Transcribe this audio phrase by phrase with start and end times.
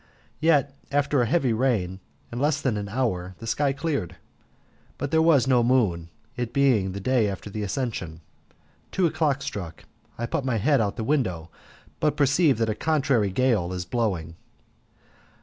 [0.39, 1.99] Yet after a heavy rain,
[2.31, 4.15] in less than an hour, the sky cleared,
[4.97, 8.21] but there was no moon, it being the day after the Ascension.
[8.91, 9.83] Two o'clock stuck.
[10.17, 11.51] I put my head out at the window,
[11.99, 14.35] but perceive that a contrary gale is blowing.